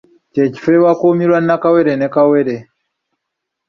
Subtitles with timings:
[0.33, 2.55] Kye kifo awakuumibwa nnakawere ne kawere.